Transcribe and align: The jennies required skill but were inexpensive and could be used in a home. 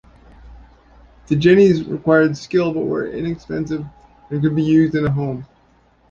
The 1.27 1.35
jennies 1.35 1.83
required 1.85 2.35
skill 2.35 2.73
but 2.73 2.85
were 2.87 3.05
inexpensive 3.11 3.85
and 4.31 4.41
could 4.41 4.55
be 4.55 4.63
used 4.63 4.95
in 4.95 5.05
a 5.05 5.11
home. 5.11 5.45